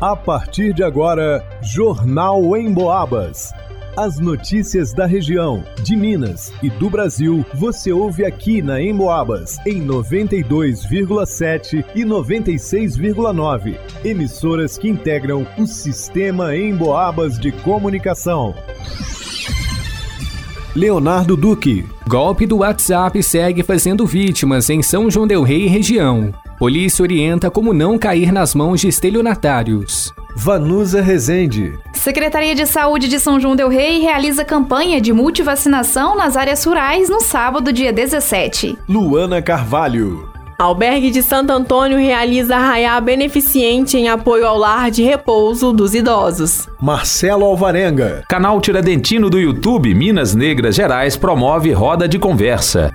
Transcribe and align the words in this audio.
A 0.00 0.14
partir 0.14 0.72
de 0.72 0.84
agora, 0.84 1.44
Jornal 1.60 2.56
em 2.56 2.72
Boabas. 2.72 3.52
As 3.96 4.20
notícias 4.20 4.92
da 4.92 5.06
região, 5.06 5.64
de 5.82 5.96
Minas 5.96 6.52
e 6.62 6.70
do 6.70 6.88
Brasil, 6.88 7.44
você 7.52 7.92
ouve 7.92 8.24
aqui 8.24 8.62
na 8.62 8.80
Emboabas, 8.80 9.58
em 9.66 9.84
92,7 9.84 11.84
e 11.96 12.04
96,9. 12.04 13.76
Emissoras 14.04 14.78
que 14.78 14.88
integram 14.88 15.44
o 15.58 15.66
sistema 15.66 16.56
Emboabas 16.56 17.36
de 17.36 17.50
comunicação. 17.50 18.54
Leonardo 20.76 21.36
Duque. 21.36 21.84
Golpe 22.06 22.46
do 22.46 22.58
WhatsApp 22.58 23.20
segue 23.20 23.64
fazendo 23.64 24.06
vítimas 24.06 24.70
em 24.70 24.80
São 24.80 25.10
João 25.10 25.26
Del 25.26 25.42
Rei 25.42 25.64
e 25.64 25.68
região. 25.68 26.32
Polícia 26.58 27.04
orienta 27.04 27.52
como 27.52 27.72
não 27.72 27.96
cair 27.96 28.32
nas 28.32 28.52
mãos 28.52 28.80
de 28.80 28.88
estelionatários. 28.88 30.12
Vanusa 30.34 31.00
Rezende. 31.00 31.78
Secretaria 31.92 32.52
de 32.52 32.66
Saúde 32.66 33.06
de 33.06 33.20
São 33.20 33.38
João 33.38 33.54
Del 33.54 33.68
Rei 33.68 34.00
realiza 34.00 34.44
campanha 34.44 35.00
de 35.00 35.12
multivacinação 35.12 36.16
nas 36.16 36.36
áreas 36.36 36.64
rurais 36.64 37.08
no 37.08 37.20
sábado, 37.20 37.72
dia 37.72 37.92
17. 37.92 38.76
Luana 38.88 39.40
Carvalho. 39.40 40.28
Albergue 40.58 41.12
de 41.12 41.22
Santo 41.22 41.52
Antônio 41.52 41.96
realiza 41.96 42.56
arraiá 42.56 43.00
beneficente 43.00 43.96
em 43.96 44.08
apoio 44.08 44.44
ao 44.44 44.58
lar 44.58 44.90
de 44.90 45.04
repouso 45.04 45.72
dos 45.72 45.94
idosos. 45.94 46.68
Marcelo 46.80 47.44
Alvarenga. 47.44 48.24
Canal 48.28 48.60
Tiradentino 48.60 49.30
do 49.30 49.38
YouTube 49.38 49.94
Minas 49.94 50.34
Negras 50.34 50.74
Gerais 50.74 51.16
promove 51.16 51.70
roda 51.70 52.08
de 52.08 52.18
conversa. 52.18 52.92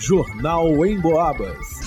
Jornal 0.00 0.84
em 0.84 0.98
Boabas. 1.00 1.77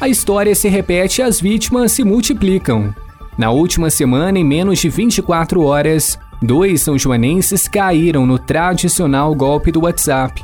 A 0.00 0.08
história 0.08 0.54
se 0.54 0.66
repete 0.66 1.20
e 1.20 1.22
as 1.22 1.38
vítimas 1.38 1.92
se 1.92 2.02
multiplicam. 2.02 2.94
Na 3.36 3.50
última 3.50 3.90
semana, 3.90 4.38
em 4.38 4.44
menos 4.44 4.78
de 4.78 4.88
24 4.88 5.62
horas, 5.62 6.18
dois 6.40 6.80
são 6.80 6.98
joanenses 6.98 7.68
caíram 7.68 8.24
no 8.24 8.38
tradicional 8.38 9.34
golpe 9.34 9.70
do 9.70 9.82
WhatsApp. 9.82 10.42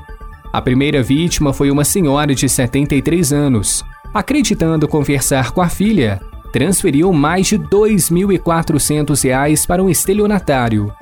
A 0.52 0.60
primeira 0.60 1.02
vítima 1.02 1.54
foi 1.54 1.70
uma 1.70 1.84
senhora 1.84 2.34
de 2.34 2.46
73 2.46 3.32
anos. 3.32 3.82
Acreditando 4.12 4.86
conversar 4.86 5.52
com 5.52 5.62
a 5.62 5.70
filha, 5.70 6.20
transferiu 6.52 7.10
mais 7.10 7.46
de 7.46 7.56
R$ 7.56 7.64
2.400 7.64 9.66
para 9.66 9.82
um 9.82 9.88
estelionatário. 9.88 10.92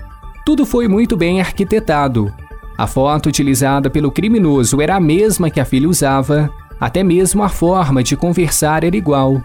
Tudo 0.46 0.64
foi 0.64 0.86
muito 0.86 1.16
bem 1.16 1.41
arquitetado. 1.41 2.33
A 2.78 2.86
foto 2.86 3.28
utilizada 3.28 3.91
pelo 3.91 4.12
criminoso 4.12 4.80
era 4.80 4.94
a 4.94 5.00
mesma 5.00 5.50
que 5.50 5.61
a 5.61 5.64
filha 5.64 5.89
usava, 5.89 6.50
até 6.84 7.02
mesmo 7.02 7.42
a 7.42 7.48
forma 7.48 8.02
de 8.02 8.14
conversar 8.14 8.84
era 8.84 8.94
igual. 8.94 9.42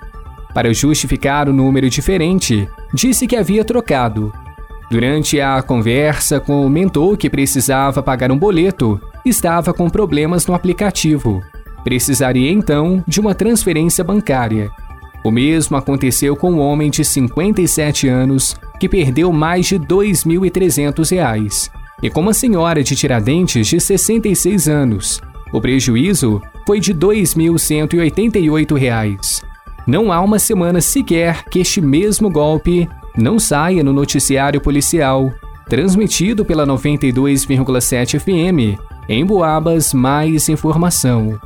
Para 0.54 0.74
justificar 0.74 1.48
o 1.48 1.54
número 1.54 1.90
diferente, 1.90 2.68
disse 2.94 3.26
que 3.26 3.38
havia 3.38 3.64
trocado. 3.64 4.34
Durante 4.92 5.40
a 5.40 5.62
conversa, 5.62 6.42
comentou 6.42 7.16
que 7.16 7.30
precisava 7.30 8.04
pagar 8.04 8.30
um 8.30 8.38
boleto, 8.38 9.00
estava 9.24 9.74
com 9.74 9.90
problemas 9.90 10.46
no 10.46 10.54
aplicativo. 10.54 11.42
Precisaria 11.82 12.52
então 12.52 13.02
de 13.08 13.22
uma 13.22 13.34
transferência 13.34 14.04
bancária. 14.04 14.70
O 15.24 15.32
mesmo 15.32 15.78
aconteceu 15.78 16.36
com 16.36 16.52
um 16.52 16.60
homem 16.60 16.90
de 16.90 17.06
57 17.06 18.10
anos 18.10 18.58
que 18.82 18.90
perdeu 18.90 19.32
mais 19.32 19.66
de 19.66 19.78
R$ 19.78 19.86
2.300 19.86 21.72
e 22.04 22.10
com 22.10 22.20
uma 22.20 22.34
senhora 22.34 22.84
de 22.84 22.98
Tiradentes 22.98 23.66
de 23.66 23.80
66 23.80 24.68
anos. 24.68 25.22
O 25.54 25.62
prejuízo 25.62 26.42
foi 26.70 26.80
de 26.80 26.92
R$ 26.92 27.00
2.188. 27.00 29.44
Não 29.88 30.12
há 30.12 30.22
uma 30.22 30.38
semana 30.38 30.80
sequer 30.80 31.46
que 31.46 31.58
este 31.58 31.82
mesmo 31.82 32.30
golpe 32.30 32.88
não 33.18 33.40
saia 33.40 33.84
no 33.84 33.92
noticiário 33.92 34.62
policial, 34.62 35.34
transmitido 35.68 36.46
pela 36.46 36.68
92,7 36.68 38.20
FM. 38.20 38.80
Em 39.10 39.26
Boabas, 39.26 39.96
mais 39.96 40.48
informação. 40.48 41.42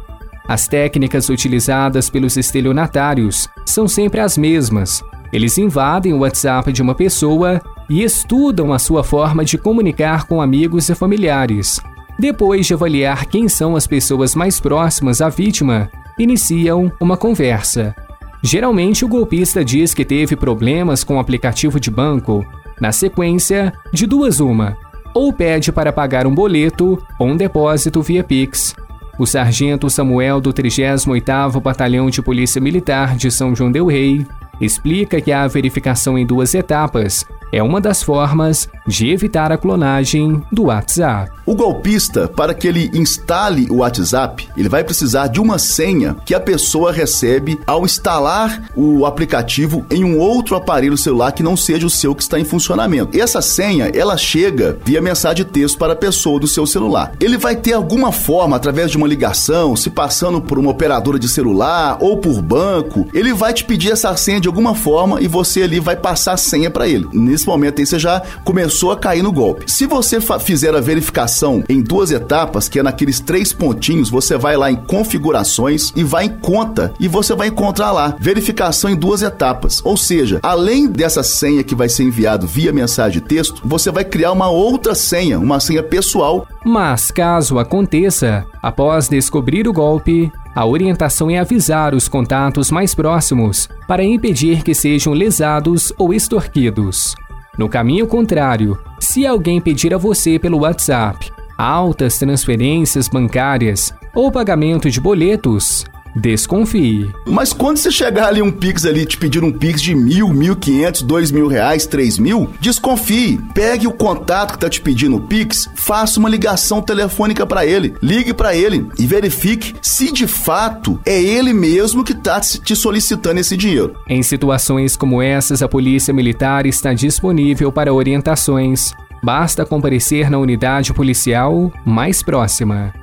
As 0.46 0.68
técnicas 0.68 1.30
utilizadas 1.30 2.10
pelos 2.10 2.36
estelionatários 2.36 3.48
são 3.66 3.88
sempre 3.88 4.20
as 4.20 4.38
mesmas. 4.38 5.02
Eles 5.32 5.58
invadem 5.58 6.12
o 6.12 6.20
WhatsApp 6.20 6.74
de 6.74 6.82
uma 6.82 6.96
pessoa 6.96 7.62
e 7.90 8.04
estudam 8.04 8.74
a 8.74 8.80
sua 8.80 9.06
forma 9.06 9.46
de 9.46 9.58
comunicar 9.58 10.28
com 10.28 10.42
amigos 10.42 10.90
e 10.90 10.96
familiares. 10.96 11.80
Depois 12.18 12.66
de 12.68 12.74
avaliar 12.74 13.26
quem 13.26 13.50
são 13.50 13.76
as 13.76 13.88
pessoas 13.88 14.36
mais 14.36 14.60
próximas 14.60 15.22
à 15.22 15.30
vítima, 15.30 15.90
iniciam 16.18 16.92
uma 17.00 17.18
conversa. 17.18 17.96
Geralmente, 18.42 19.04
o 19.04 19.08
golpista 19.08 19.64
diz 19.64 19.94
que 19.94 20.06
teve 20.06 20.36
problemas 20.36 21.04
com 21.04 21.16
o 21.16 21.20
aplicativo 21.20 21.80
de 21.80 21.90
banco. 21.90 22.46
Na 22.80 22.92
sequência, 22.92 23.74
de 23.92 24.06
duas 24.06 24.40
uma, 24.40 24.78
ou 25.14 25.32
pede 25.32 25.72
para 25.72 25.94
pagar 25.94 26.28
um 26.28 26.34
boleto 26.34 27.02
ou 27.18 27.28
um 27.28 27.38
depósito 27.38 28.02
via 28.02 28.24
Pix. 28.24 28.76
O 29.18 29.26
sargento 29.26 29.90
Samuel 29.90 30.42
do 30.42 30.52
38º 30.52 31.62
Batalhão 31.62 32.10
de 32.10 32.22
Polícia 32.22 32.60
Militar 32.60 33.16
de 33.16 33.30
São 33.30 33.56
João 33.56 33.72
del 33.72 33.86
Rei 33.86 34.26
explica 34.60 35.22
que 35.22 35.32
a 35.32 35.48
verificação 35.48 36.18
em 36.18 36.26
duas 36.26 36.54
etapas 36.54 37.26
é 37.54 37.62
uma 37.62 37.80
das 37.80 38.02
formas 38.02 38.68
de 38.88 39.12
evitar 39.12 39.52
a 39.52 39.58
clonagem 39.58 40.42
do 40.52 40.64
WhatsApp. 40.64 41.32
O 41.46 41.54
golpista, 41.54 42.28
para 42.28 42.54
que 42.54 42.68
ele 42.68 42.90
instale 42.94 43.68
o 43.70 43.78
WhatsApp, 43.78 44.50
ele 44.58 44.70
vai 44.70 44.84
precisar 44.84 45.28
de 45.28 45.40
uma 45.40 45.60
senha 45.60 46.16
que 46.26 46.34
a 46.34 46.40
pessoa 46.40 46.92
recebe 46.92 47.60
ao 47.68 47.86
instalar 47.86 48.70
o 48.76 49.06
aplicativo 49.06 49.86
em 49.92 50.04
um 50.04 50.18
outro 50.18 50.56
aparelho 50.56 50.98
celular 50.98 51.32
que 51.32 51.44
não 51.44 51.56
seja 51.56 51.86
o 51.86 51.90
seu 51.90 52.16
que 52.16 52.24
está 52.24 52.40
em 52.40 52.46
funcionamento. 52.46 53.20
Essa 53.20 53.42
senha, 53.42 53.92
ela 53.94 54.18
chega 54.18 54.80
via 54.84 55.02
mensagem 55.02 55.46
de 55.46 55.52
texto 55.52 55.78
para 55.78 55.94
a 55.94 55.98
pessoa 55.98 56.40
do 56.40 56.48
seu 56.48 56.66
celular. 56.66 57.12
Ele 57.20 57.38
vai 57.38 57.56
ter 57.56 57.74
alguma 57.74 58.12
forma, 58.12 58.56
através 58.56 58.90
de 58.90 58.98
uma 58.98 59.08
ligação, 59.08 59.76
se 59.76 59.90
passando 59.90 60.42
por 60.42 60.58
uma 60.58 60.72
operadora 60.72 61.20
de 61.20 61.28
celular 61.28 61.98
ou 62.00 62.18
por 62.18 62.42
banco, 62.42 63.08
ele 63.14 63.34
vai 63.34 63.54
te 63.54 63.64
pedir 63.64 63.92
essa 63.92 64.16
senha 64.16 64.40
de 64.44 64.48
alguma 64.50 64.76
forma 64.76 65.22
e 65.22 65.28
você 65.28 65.64
ali 65.64 65.80
vai 65.80 65.96
passar 65.96 66.34
a 66.34 66.38
senha 66.38 66.70
para 66.70 66.88
ele. 66.88 67.08
Nesse 67.14 67.48
momento 67.48 67.80
aí 67.80 67.86
você 67.86 67.98
já 67.98 68.22
começou 68.44 68.92
a 68.92 68.98
cair 68.98 69.24
no 69.24 69.32
golpe. 69.32 69.72
Se 69.72 69.88
você 69.88 70.20
fizer 70.40 70.76
a 70.76 70.82
verificação 70.82 71.64
em 71.70 71.82
duas 71.82 72.12
etapas, 72.12 72.68
que 72.68 72.78
é 72.78 72.84
naqueles 72.84 73.22
três 73.22 73.54
pontinhos, 73.54 74.10
você 74.10 74.38
vai 74.38 74.58
lá 74.58 74.70
em 74.70 74.76
configurações 74.76 75.94
e 75.96 76.04
vai 76.04 76.26
em 76.26 76.30
conta 76.30 76.94
e 77.00 77.08
você 77.08 77.34
vai 77.34 77.48
encontrar 77.48 77.94
lá 77.94 78.16
verificação 78.20 78.90
em 78.90 78.96
duas 78.96 79.22
etapas. 79.22 79.82
Ou 79.86 79.96
seja, 79.96 80.40
além 80.44 80.88
dessa 80.88 81.24
senha 81.24 81.64
que 81.64 81.74
vai 81.74 81.88
ser 81.88 82.04
enviado 82.04 82.46
via 82.46 82.74
mensagem 82.74 83.22
de 83.22 83.28
texto, 83.28 83.62
você 83.64 83.92
vai 83.92 84.04
criar 84.04 84.34
uma 84.34 84.50
outra 84.50 84.94
senha, 84.94 85.40
uma 85.40 85.62
senha 85.62 85.82
pessoal. 85.82 86.46
Mas 86.66 87.12
caso 87.12 87.60
aconteça, 87.60 88.46
após 88.62 89.08
descobrir 89.08 89.68
o 89.70 89.74
golpe, 89.74 90.30
a 90.56 90.66
orientação 90.66 91.30
é 91.30 91.40
avisar 91.40 91.96
os 91.96 92.08
contatos 92.08 92.70
mais 92.70 92.94
próximos 92.94 93.68
para 93.88 94.04
impedir 94.04 94.64
que 94.64 94.74
sejam 94.74 95.14
lesados 95.14 95.92
ou 95.98 96.14
extorquidos. 96.14 97.16
No 97.58 97.70
caminho 97.70 98.08
contrário, 98.08 98.80
se 99.00 99.26
alguém 99.26 99.60
pedir 99.60 99.94
a 99.94 99.98
você 99.98 100.38
pelo 100.38 100.60
WhatsApp 100.60 101.32
altas 101.58 102.18
transferências 102.18 103.08
bancárias 103.08 103.94
ou 104.14 104.32
pagamento 104.32 104.90
de 104.90 105.00
boletos, 105.00 105.86
desconfie. 106.16 107.12
Mas 107.26 107.54
quando 107.54 107.78
você 107.78 107.92
chegar 107.92 108.28
ali 108.28 108.42
um 108.42 108.52
Pix 108.52 108.86
ali, 108.86 109.06
te 109.06 109.18
pedir 109.18 109.44
um 109.44 109.52
Pix 109.52 109.82
de 109.82 109.96
mil, 109.96 110.30
mil 110.30 110.56
quinhentos, 110.56 111.02
dois 111.02 111.32
mil 111.32 111.48
reais, 111.48 111.86
três 111.86 112.18
mil, 112.18 112.50
desconfie. 112.60 113.40
Pegue 113.54 113.88
o 113.88 113.92
contato 113.92 114.54
que 114.54 114.60
tá 114.60 114.70
te 114.70 114.82
pedindo 114.82 115.18
o 115.18 115.22
Pix, 115.22 115.70
faça 115.76 116.20
uma 116.20 116.30
ligação 116.30 116.82
telefônica 116.82 117.46
para 117.46 117.66
ele, 117.66 117.94
ligue 118.02 118.34
para 118.34 118.56
ele 118.56 118.88
e 118.98 119.06
verifique 119.06 119.76
se 119.82 120.12
de 120.12 120.28
fato 120.28 121.00
é 121.06 121.22
ele 121.22 121.54
mesmo 121.54 122.04
que 122.04 122.14
tá 122.14 122.40
te 122.40 122.76
solicitando 122.76 123.40
esse 123.40 123.56
dinheiro. 123.58 123.96
Em 124.08 124.22
situações 124.24 124.96
como 124.96 125.22
essas, 125.22 125.62
a 125.62 125.68
Polícia 125.68 126.14
Militar 126.14 126.66
está 126.66 126.94
disponível 126.94 127.72
para 127.72 127.94
orientações. 127.94 128.94
Basta 129.24 129.66
comparecer 129.66 130.30
na 130.30 130.38
unidade 130.38 130.94
policial 130.94 131.72
mais 131.86 132.22
próxima. 132.22 132.94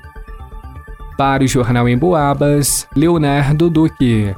Para 1.20 1.44
o 1.44 1.46
Jornal 1.46 1.87
em 1.87 1.99
Boabas, 1.99 2.88
Leonardo 2.96 3.69
Duque. 3.69 4.34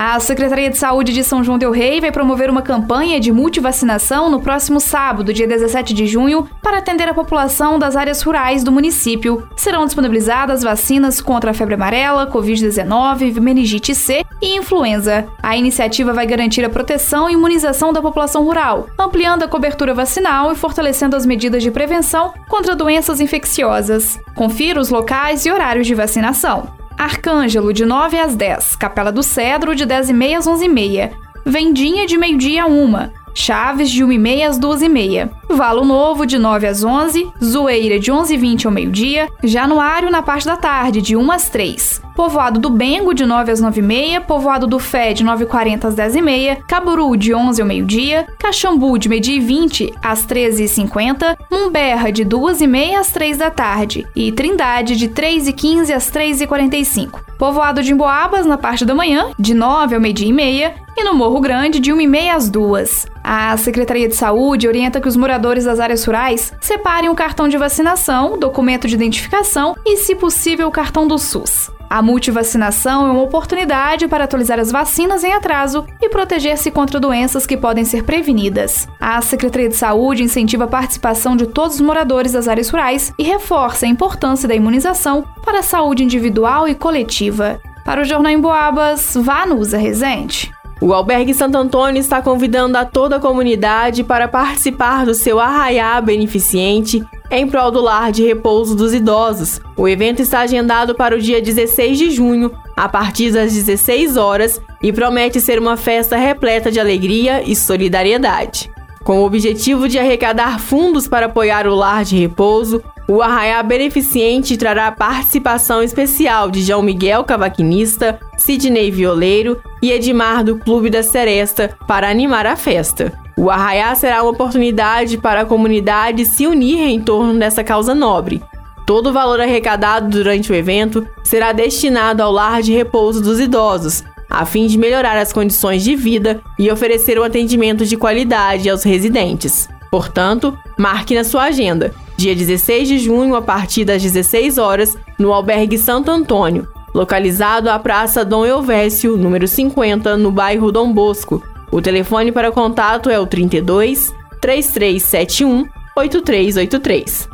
A 0.00 0.20
Secretaria 0.20 0.70
de 0.70 0.78
Saúde 0.78 1.12
de 1.12 1.24
São 1.24 1.42
João 1.42 1.58
Del 1.58 1.72
Rei 1.72 2.00
vai 2.00 2.12
promover 2.12 2.48
uma 2.48 2.62
campanha 2.62 3.18
de 3.18 3.32
multivacinação 3.32 4.30
no 4.30 4.40
próximo 4.40 4.78
sábado, 4.78 5.32
dia 5.32 5.48
17 5.48 5.92
de 5.92 6.06
junho, 6.06 6.48
para 6.62 6.78
atender 6.78 7.08
a 7.08 7.14
população 7.14 7.80
das 7.80 7.96
áreas 7.96 8.22
rurais 8.22 8.62
do 8.62 8.70
município. 8.70 9.48
Serão 9.56 9.84
disponibilizadas 9.84 10.62
vacinas 10.62 11.20
contra 11.20 11.50
a 11.50 11.54
febre 11.54 11.74
amarela, 11.74 12.30
Covid-19, 12.30 13.40
meningite 13.40 13.92
C 13.92 14.24
e 14.40 14.56
influenza. 14.56 15.26
A 15.42 15.56
iniciativa 15.56 16.12
vai 16.12 16.28
garantir 16.28 16.64
a 16.64 16.70
proteção 16.70 17.28
e 17.28 17.32
imunização 17.32 17.92
da 17.92 18.00
população 18.00 18.44
rural, 18.44 18.86
ampliando 18.96 19.42
a 19.42 19.48
cobertura 19.48 19.94
vacinal 19.94 20.52
e 20.52 20.54
fortalecendo 20.54 21.16
as 21.16 21.26
medidas 21.26 21.60
de 21.60 21.72
prevenção 21.72 22.32
contra 22.48 22.76
doenças 22.76 23.20
infecciosas. 23.20 24.16
Confira 24.36 24.80
os 24.80 24.90
locais 24.90 25.44
e 25.44 25.50
horários 25.50 25.88
de 25.88 25.94
vacinação. 25.96 26.77
Arcângelo, 26.98 27.72
de 27.72 27.84
9 27.86 28.18
às 28.18 28.34
10. 28.34 28.76
Capela 28.76 29.12
do 29.12 29.22
Cedro, 29.22 29.74
de 29.74 29.86
10h30 29.86 30.36
às 30.36 30.46
11h30. 30.46 31.10
Vendinha 31.46 32.06
de 32.06 32.18
meio-dia 32.18 32.64
a 32.64 32.66
uma. 32.66 33.12
Chaves 33.34 33.88
de 33.88 34.04
1h30 34.04 34.48
às 34.48 34.58
2h30. 34.58 35.30
Valo 35.48 35.84
Novo 35.84 36.26
de 36.26 36.38
9 36.38 36.66
às 36.66 36.82
11, 36.82 37.30
Zoeira 37.42 38.00
de 38.00 38.10
11h20 38.10 38.66
ao 38.66 38.72
meio-dia, 38.72 39.28
Januário 39.44 40.10
na 40.10 40.22
parte 40.22 40.44
da 40.44 40.56
tarde 40.56 41.00
de 41.00 41.16
1 41.16 41.30
às 41.30 41.48
3. 41.48 42.02
Povoado 42.18 42.58
do 42.58 42.68
Bengo 42.68 43.14
de 43.14 43.24
9 43.24 43.52
às 43.52 43.62
9h30, 43.62 44.22
Povoado 44.22 44.66
do 44.66 44.80
Fé 44.80 45.12
de 45.12 45.24
9h40 45.24 45.84
às 45.84 45.94
10h30, 45.94 46.64
Caburu 46.66 47.16
de 47.16 47.32
11 47.32 47.62
ao 47.62 47.68
meio-dia, 47.68 48.26
Caxambu 48.36 48.98
de 48.98 49.08
meio-dia 49.08 49.36
e 49.36 49.38
20 49.40 49.94
às 50.02 50.26
13h50, 50.26 51.36
Mumberra 51.48 52.10
de 52.10 52.24
2h30 52.24 52.96
às 52.96 53.12
3 53.12 53.38
da 53.38 53.52
tarde. 53.52 54.04
E 54.16 54.32
Trindade 54.32 54.96
de 54.96 55.08
3h15 55.08 55.94
às 55.94 56.10
3h45. 56.10 57.20
Povoado 57.38 57.84
de 57.84 57.92
Emboabas 57.92 58.44
na 58.44 58.58
parte 58.58 58.84
da 58.84 58.96
manhã, 58.96 59.30
de 59.38 59.54
9 59.54 59.94
ao 59.94 60.00
meio-dia 60.00 60.28
e 60.28 60.32
meia, 60.32 60.74
e 60.96 61.04
no 61.04 61.14
Morro 61.14 61.40
Grande, 61.40 61.78
de 61.78 61.92
1h30 61.92 62.34
às 62.34 62.50
2 62.50 63.06
A 63.22 63.56
Secretaria 63.56 64.08
de 64.08 64.16
Saúde 64.16 64.66
orienta 64.66 65.00
que 65.00 65.06
os 65.06 65.14
moradores 65.14 65.66
das 65.66 65.78
áreas 65.78 66.04
rurais 66.04 66.52
separem 66.60 67.10
o 67.10 67.14
cartão 67.14 67.46
de 67.46 67.56
vacinação, 67.56 68.36
documento 68.36 68.88
de 68.88 68.96
identificação 68.96 69.76
e, 69.86 69.98
se 69.98 70.16
possível, 70.16 70.66
o 70.66 70.72
cartão 70.72 71.06
do 71.06 71.16
SUS. 71.16 71.77
A 71.90 72.02
multivacinação 72.02 73.06
é 73.06 73.10
uma 73.10 73.22
oportunidade 73.22 74.06
para 74.06 74.24
atualizar 74.24 74.60
as 74.60 74.70
vacinas 74.70 75.24
em 75.24 75.32
atraso 75.32 75.86
e 76.02 76.08
proteger-se 76.08 76.70
contra 76.70 77.00
doenças 77.00 77.46
que 77.46 77.56
podem 77.56 77.84
ser 77.84 78.04
prevenidas. 78.04 78.86
A 79.00 79.20
Secretaria 79.22 79.70
de 79.70 79.76
Saúde 79.76 80.22
incentiva 80.22 80.64
a 80.64 80.68
participação 80.68 81.34
de 81.34 81.46
todos 81.46 81.76
os 81.76 81.80
moradores 81.80 82.32
das 82.32 82.46
áreas 82.46 82.68
rurais 82.68 83.12
e 83.18 83.22
reforça 83.22 83.86
a 83.86 83.88
importância 83.88 84.46
da 84.46 84.54
imunização 84.54 85.24
para 85.42 85.60
a 85.60 85.62
saúde 85.62 86.04
individual 86.04 86.68
e 86.68 86.74
coletiva. 86.74 87.58
Para 87.86 88.02
o 88.02 88.04
Jornal 88.04 88.32
em 88.32 88.38
Boabas, 88.38 89.16
vá 89.16 89.46
no 89.46 89.56
Usa 89.56 89.78
Resente. 89.78 90.52
O 90.80 90.92
Albergue 90.92 91.34
Santo 91.34 91.56
Antônio 91.56 91.98
está 91.98 92.22
convidando 92.22 92.78
a 92.78 92.84
toda 92.84 93.16
a 93.16 93.20
comunidade 93.20 94.04
para 94.04 94.28
participar 94.28 95.06
do 95.06 95.14
seu 95.14 95.40
arraiá 95.40 96.00
beneficente 96.00 97.04
em 97.30 97.46
prol 97.46 97.70
do 97.70 97.80
lar 97.80 98.10
de 98.10 98.24
repouso 98.24 98.74
dos 98.74 98.94
idosos. 98.94 99.60
O 99.76 99.88
evento 99.88 100.20
está 100.20 100.40
agendado 100.40 100.94
para 100.94 101.16
o 101.16 101.20
dia 101.20 101.40
16 101.40 101.98
de 101.98 102.10
junho, 102.10 102.52
a 102.76 102.88
partir 102.88 103.30
das 103.30 103.52
16 103.52 104.16
horas, 104.16 104.60
e 104.82 104.92
promete 104.92 105.40
ser 105.40 105.58
uma 105.58 105.76
festa 105.76 106.16
repleta 106.16 106.70
de 106.70 106.80
alegria 106.80 107.42
e 107.42 107.54
solidariedade. 107.54 108.70
Com 109.04 109.20
o 109.20 109.24
objetivo 109.24 109.88
de 109.88 109.98
arrecadar 109.98 110.60
fundos 110.60 111.08
para 111.08 111.26
apoiar 111.26 111.66
o 111.66 111.74
lar 111.74 112.04
de 112.04 112.16
repouso, 112.18 112.82
o 113.08 113.22
Arraiá 113.22 113.62
Beneficente 113.62 114.56
trará 114.58 114.92
participação 114.92 115.82
especial 115.82 116.50
de 116.50 116.62
João 116.62 116.82
Miguel 116.82 117.24
Cavaquinista, 117.24 118.20
Sidney 118.36 118.90
Violeiro 118.90 119.62
e 119.82 119.90
Edmar 119.90 120.44
do 120.44 120.58
Clube 120.58 120.90
da 120.90 121.02
Seresta 121.02 121.74
para 121.86 122.10
animar 122.10 122.44
a 122.44 122.54
festa. 122.54 123.27
O 123.38 123.50
Arraiá 123.50 123.94
será 123.94 124.20
uma 124.20 124.32
oportunidade 124.32 125.16
para 125.16 125.42
a 125.42 125.44
comunidade 125.44 126.24
se 126.24 126.44
unir 126.44 126.80
em 126.80 127.00
torno 127.00 127.38
dessa 127.38 127.62
causa 127.62 127.94
nobre. 127.94 128.42
Todo 128.84 129.10
o 129.10 129.12
valor 129.12 129.40
arrecadado 129.40 130.08
durante 130.10 130.50
o 130.50 130.54
evento 130.56 131.06
será 131.22 131.52
destinado 131.52 132.20
ao 132.20 132.32
lar 132.32 132.62
de 132.62 132.72
repouso 132.72 133.22
dos 133.22 133.38
idosos, 133.38 134.02
a 134.28 134.44
fim 134.44 134.66
de 134.66 134.76
melhorar 134.76 135.16
as 135.16 135.32
condições 135.32 135.84
de 135.84 135.94
vida 135.94 136.40
e 136.58 136.68
oferecer 136.68 137.16
um 137.16 137.22
atendimento 137.22 137.86
de 137.86 137.96
qualidade 137.96 138.68
aos 138.68 138.82
residentes. 138.82 139.68
Portanto, 139.88 140.58
marque 140.76 141.14
na 141.14 141.22
sua 141.22 141.44
agenda, 141.44 141.94
dia 142.16 142.34
16 142.34 142.88
de 142.88 142.98
junho, 142.98 143.36
a 143.36 143.40
partir 143.40 143.84
das 143.84 144.02
16 144.02 144.58
horas, 144.58 144.98
no 145.16 145.32
Albergue 145.32 145.78
Santo 145.78 146.10
Antônio, 146.10 146.66
localizado 146.92 147.70
à 147.70 147.78
Praça 147.78 148.24
Dom 148.24 148.44
Elvésio, 148.44 149.16
número 149.16 149.46
50, 149.46 150.16
no 150.16 150.32
bairro 150.32 150.72
Dom 150.72 150.92
Bosco, 150.92 151.40
o 151.70 151.80
telefone 151.80 152.32
para 152.32 152.52
contato 152.52 153.10
é 153.10 153.18
o 153.18 153.26
32 153.26 154.14
3371 154.40 155.66
8383. 155.96 157.28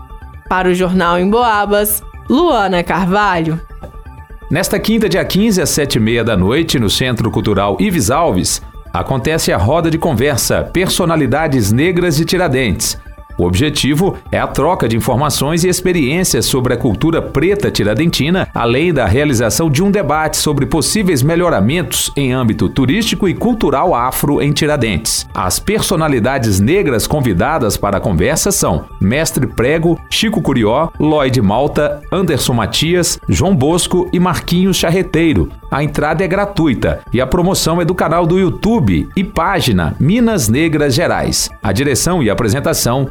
Para 0.49 0.69
o 0.69 0.75
Jornal 0.75 1.19
em 1.19 1.29
Boabas, 1.29 2.03
Luana 2.29 2.83
Carvalho. 2.83 3.61
Nesta 4.51 4.79
quinta, 4.79 5.09
dia 5.09 5.25
15, 5.25 5.63
às 5.63 5.71
7h30 5.71 6.23
da 6.23 6.37
noite, 6.37 6.79
no 6.79 6.89
Centro 6.91 7.31
Cultural 7.31 7.77
Ives 7.81 8.11
Alves, 8.11 8.63
acontece 8.93 9.53
a 9.53 9.57
roda 9.57 9.91
de 9.91 9.99
conversa 9.99 10.63
Personalidades 10.63 11.73
Negras 11.73 12.17
de 12.17 12.25
Tiradentes 12.25 12.99
o 13.37 13.45
objetivo 13.45 14.17
é 14.31 14.39
a 14.39 14.47
troca 14.47 14.89
de 14.89 14.97
informações 14.97 15.65
e 15.65 15.69
experiências 15.69 16.47
sobre 16.47 16.75
a 16.75 16.77
cultura 16.77 17.21
preta 17.21 17.71
tiradentina, 17.71 18.49
além 18.55 18.93
da 18.93 19.07
realização 19.07 19.69
de 19.69 19.83
um 19.83 19.91
debate 19.91 20.37
sobre 20.37 20.67
possíveis 20.67 21.23
melhoramentos 21.23 22.13
em 22.17 22.33
âmbito 22.33 22.69
turístico 22.69 23.29
e 23.29 23.35
cultural 23.35 23.95
afro 23.95 24.41
em 24.41 24.53
Tiradentes. 24.53 25.27
As 25.35 25.59
personalidades 25.59 26.61
negras 26.61 27.07
convidadas 27.07 27.77
para 27.77 27.99
a 27.99 28.01
conversa 28.01 28.53
são 28.53 28.85
Mestre 29.01 29.47
Prego, 29.47 29.99
Chico 30.09 30.41
Curió, 30.41 30.89
Lloyd 30.99 31.41
Malta, 31.41 32.03
Anderson 32.13 32.55
Matias, 32.55 33.19
João 33.29 33.55
Bosco 33.55 34.09
e 34.13 34.21
Marquinhos 34.21 34.77
Charreteiro. 34.77 35.51
A 35.71 35.83
entrada 35.83 36.23
é 36.23 36.29
gratuita 36.29 37.01
e 37.13 37.21
a 37.21 37.27
promoção 37.27 37.81
é 37.81 37.85
do 37.85 37.97
canal 37.97 38.27
do 38.27 38.39
YouTube 38.39 39.09
e 39.17 39.25
página 39.25 39.97
Minas 39.99 40.49
Negras 40.49 40.95
Gerais. 40.95 41.51
A 41.61 41.73
direção 41.73 42.23
e 42.23 42.31
apresentação 42.31 43.11